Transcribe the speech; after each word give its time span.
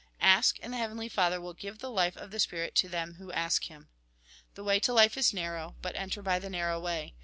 Ask, 0.19 0.57
and 0.63 0.73
the 0.73 0.79
Heavenly 0.79 1.09
Father 1.09 1.39
will 1.39 1.53
give 1.53 1.77
the 1.77 1.91
life 1.91 2.17
of 2.17 2.31
the 2.31 2.39
spirit 2.39 2.73
to 2.77 2.89
them 2.89 3.17
who 3.19 3.31
ask 3.33 3.65
Him. 3.65 3.87
The 4.55 4.63
way 4.63 4.79
to 4.79 4.93
life 4.93 5.15
is 5.15 5.31
narrow, 5.31 5.75
but 5.83 5.95
enter 5.95 6.23
by 6.23 6.39
the 6.39 6.49
narrow 6.49 6.79
way. 6.79 7.13